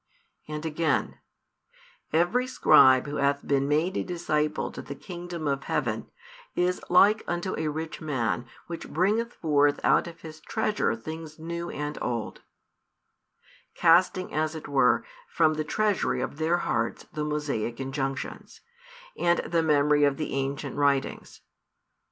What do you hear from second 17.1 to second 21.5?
the Mosaic injunctions, and the memory of the ancient |393 writings.